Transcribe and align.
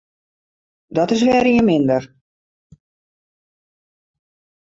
Dat 0.97 1.11
is 1.15 1.21
wer 1.27 1.45
ien 1.53 1.63
minder. 1.65 2.03